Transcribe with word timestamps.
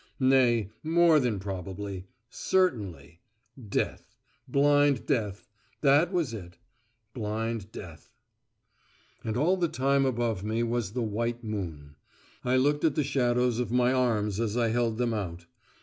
Nay, 0.19 0.71
more 0.81 1.19
than 1.19 1.37
probably. 1.39 2.07
Certainly. 2.27 3.19
Death. 3.69 4.15
Blind 4.47 5.05
death. 5.05 5.45
That 5.81 6.11
was 6.11 6.33
it. 6.33 6.57
Blind 7.13 7.71
death. 7.71 8.09
And 9.23 9.37
all 9.37 9.57
the 9.57 9.67
time 9.67 10.07
above 10.07 10.43
me 10.43 10.63
was 10.63 10.93
the 10.93 11.03
white 11.03 11.43
moon. 11.43 11.97
I 12.43 12.55
looked 12.57 12.83
at 12.83 12.95
the 12.95 13.03
shadows 13.03 13.59
of 13.59 13.69
my 13.71 13.93
arms 13.93 14.39
as 14.39 14.57
I 14.57 14.69
held 14.69 14.97
them 14.97 15.13
out. 15.13 15.45